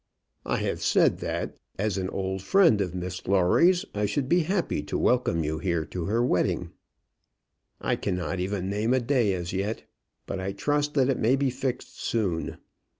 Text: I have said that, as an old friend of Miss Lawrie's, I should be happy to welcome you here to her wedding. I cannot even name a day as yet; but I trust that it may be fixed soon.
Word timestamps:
I 0.47 0.57
have 0.57 0.81
said 0.81 1.19
that, 1.19 1.57
as 1.77 1.99
an 1.99 2.09
old 2.09 2.41
friend 2.41 2.81
of 2.81 2.95
Miss 2.95 3.27
Lawrie's, 3.27 3.85
I 3.93 4.07
should 4.07 4.27
be 4.27 4.39
happy 4.39 4.81
to 4.81 4.97
welcome 4.97 5.43
you 5.43 5.59
here 5.59 5.85
to 5.85 6.05
her 6.05 6.25
wedding. 6.25 6.71
I 7.79 7.97
cannot 7.97 8.39
even 8.39 8.67
name 8.67 8.95
a 8.95 8.99
day 8.99 9.31
as 9.35 9.53
yet; 9.53 9.83
but 10.25 10.39
I 10.39 10.53
trust 10.53 10.95
that 10.95 11.09
it 11.09 11.19
may 11.19 11.35
be 11.35 11.51
fixed 11.51 11.99
soon. 12.01 12.57